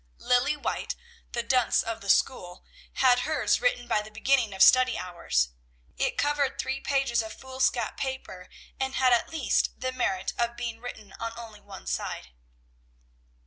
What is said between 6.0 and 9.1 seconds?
covered three pages of foolscap paper, and